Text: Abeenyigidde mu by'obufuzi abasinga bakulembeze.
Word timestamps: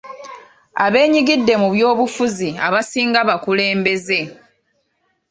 Abeenyigidde 0.85 1.53
mu 1.61 1.67
by'obufuzi 1.73 2.49
abasinga 2.67 3.19
bakulembeze. 3.29 4.19